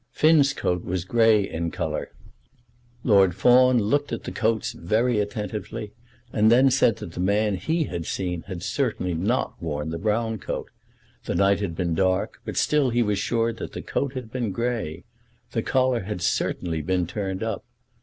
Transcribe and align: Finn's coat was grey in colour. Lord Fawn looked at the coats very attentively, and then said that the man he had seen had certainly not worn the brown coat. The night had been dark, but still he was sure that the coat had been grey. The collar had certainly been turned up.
Finn's 0.11 0.51
coat 0.55 0.83
was 0.83 1.05
grey 1.05 1.47
in 1.47 1.69
colour. 1.69 2.09
Lord 3.03 3.35
Fawn 3.35 3.77
looked 3.77 4.11
at 4.11 4.23
the 4.23 4.31
coats 4.31 4.71
very 4.71 5.19
attentively, 5.19 5.91
and 6.33 6.51
then 6.51 6.71
said 6.71 6.95
that 6.95 7.11
the 7.11 7.19
man 7.19 7.53
he 7.55 7.83
had 7.83 8.07
seen 8.07 8.41
had 8.47 8.63
certainly 8.63 9.13
not 9.13 9.61
worn 9.61 9.91
the 9.91 9.99
brown 9.99 10.39
coat. 10.39 10.71
The 11.25 11.35
night 11.35 11.59
had 11.59 11.75
been 11.75 11.93
dark, 11.93 12.41
but 12.45 12.57
still 12.57 12.89
he 12.89 13.03
was 13.03 13.19
sure 13.19 13.53
that 13.53 13.73
the 13.73 13.83
coat 13.83 14.13
had 14.13 14.31
been 14.31 14.51
grey. 14.51 15.03
The 15.51 15.61
collar 15.61 15.99
had 15.99 16.23
certainly 16.23 16.81
been 16.81 17.05
turned 17.05 17.43
up. 17.43 17.63